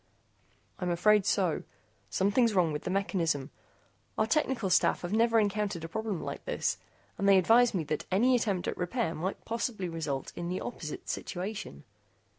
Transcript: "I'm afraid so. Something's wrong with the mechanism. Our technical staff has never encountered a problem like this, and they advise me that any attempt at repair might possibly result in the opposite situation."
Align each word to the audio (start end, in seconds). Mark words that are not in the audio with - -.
"I'm 0.79 0.89
afraid 0.89 1.27
so. 1.27 1.61
Something's 2.09 2.55
wrong 2.55 2.71
with 2.71 2.85
the 2.85 2.89
mechanism. 2.89 3.51
Our 4.17 4.25
technical 4.25 4.71
staff 4.71 5.03
has 5.03 5.13
never 5.13 5.37
encountered 5.39 5.83
a 5.83 5.87
problem 5.87 6.23
like 6.23 6.43
this, 6.45 6.79
and 7.19 7.29
they 7.29 7.37
advise 7.37 7.75
me 7.75 7.83
that 7.83 8.07
any 8.11 8.35
attempt 8.35 8.67
at 8.67 8.77
repair 8.79 9.13
might 9.13 9.45
possibly 9.45 9.87
result 9.89 10.33
in 10.35 10.49
the 10.49 10.59
opposite 10.59 11.07
situation." 11.07 11.83